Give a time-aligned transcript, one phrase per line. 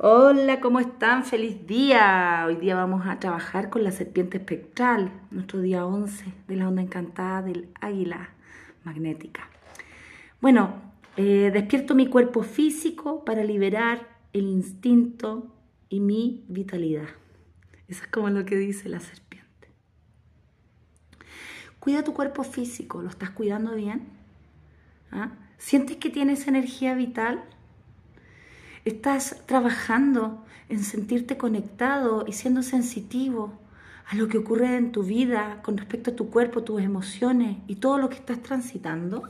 [0.00, 1.24] Hola, ¿cómo están?
[1.24, 2.44] Feliz día.
[2.46, 6.82] Hoy día vamos a trabajar con la serpiente espectral, nuestro día 11 de la onda
[6.82, 8.30] encantada del águila
[8.84, 9.48] magnética.
[10.40, 10.80] Bueno,
[11.16, 15.52] eh, despierto mi cuerpo físico para liberar el instinto
[15.88, 17.08] y mi vitalidad.
[17.88, 19.68] Eso es como lo que dice la serpiente.
[21.80, 24.06] Cuida tu cuerpo físico, ¿lo estás cuidando bien?
[25.10, 25.32] ¿Ah?
[25.58, 27.42] ¿Sientes que tienes energía vital?
[28.88, 33.52] Estás trabajando en sentirte conectado y siendo sensitivo
[34.06, 37.76] a lo que ocurre en tu vida con respecto a tu cuerpo, tus emociones y
[37.76, 39.28] todo lo que estás transitando.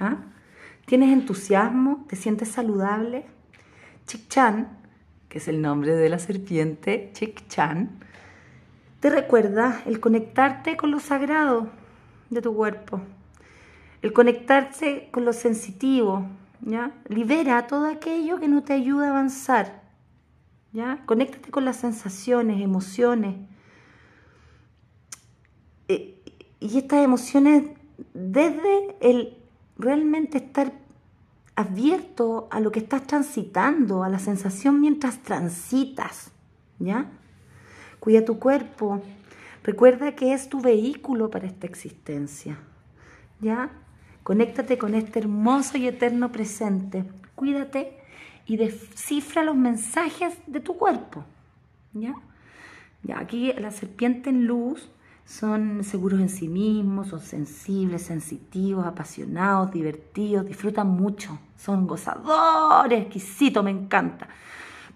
[0.00, 0.16] ¿Ah?
[0.86, 2.06] ¿Tienes entusiasmo?
[2.08, 3.26] ¿Te sientes saludable?
[4.06, 4.68] Chik-chan,
[5.28, 7.90] que es el nombre de la serpiente, Chik-chan,
[9.00, 11.68] te recuerda el conectarte con lo sagrado
[12.30, 13.02] de tu cuerpo,
[14.00, 16.26] el conectarse con lo sensitivo,
[17.08, 19.82] Libera todo aquello que no te ayuda a avanzar,
[20.72, 21.02] ¿ya?
[21.06, 23.36] Conéctate con las sensaciones, emociones.
[25.88, 26.22] Eh,
[26.60, 27.70] y estas emociones
[28.14, 29.36] desde el
[29.78, 30.72] realmente estar
[31.54, 36.30] abierto a lo que estás transitando, a la sensación mientras transitas,
[36.78, 37.10] ¿ya?
[38.00, 39.02] Cuida tu cuerpo.
[39.62, 42.58] Recuerda que es tu vehículo para esta existencia,
[43.40, 43.70] ¿ya?
[44.26, 47.04] Conéctate con este hermoso y eterno presente.
[47.36, 47.96] Cuídate
[48.44, 51.22] y descifra los mensajes de tu cuerpo.
[51.92, 52.12] ¿Ya?
[53.04, 54.90] Ya, aquí la serpiente en luz
[55.24, 63.62] son seguros en sí mismos, son sensibles, sensitivos, apasionados, divertidos, disfrutan mucho, son gozadores, exquisitos,
[63.62, 64.26] me encanta.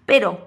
[0.05, 0.45] Pero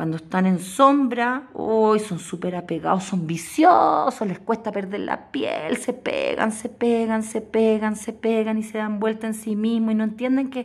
[0.00, 5.76] cuando están en sombra, hoy son súper apegados, son viciosos, les cuesta perder la piel,
[5.76, 9.92] se pegan, se pegan, se pegan, se pegan y se dan vuelta en sí mismos
[9.92, 10.64] y no entienden que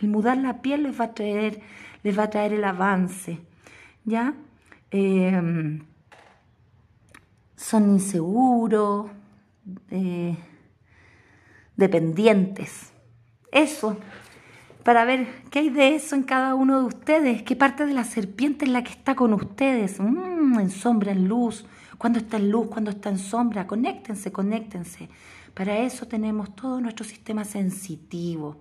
[0.00, 1.60] el mudar la piel les va a traer,
[2.02, 3.38] les va a traer el avance.
[4.06, 4.32] ¿Ya?
[4.90, 5.84] Em,
[7.56, 9.10] son inseguros,
[9.90, 10.38] eh,
[11.76, 12.94] dependientes.
[13.52, 13.98] Eso
[14.84, 18.04] para ver qué hay de eso en cada uno de ustedes, qué parte de la
[18.04, 21.66] serpiente es la que está con ustedes, mm, en sombra, en luz,
[21.98, 25.08] cuando está en luz, cuando está en sombra, conéctense, conéctense.
[25.52, 28.56] Para eso tenemos todo nuestro sistema sensitivo.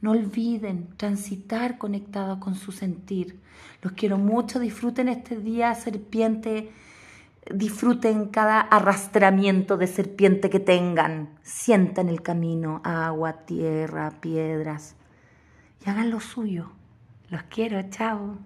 [0.00, 3.38] No olviden transitar conectados con su sentir.
[3.82, 6.70] Los quiero mucho, disfruten este día serpiente,
[7.52, 11.28] disfruten cada arrastramiento de serpiente que tengan.
[11.42, 14.96] Sientan el camino, agua, tierra, piedras
[15.84, 16.72] y hagan lo suyo.
[17.28, 18.38] Los quiero, chao.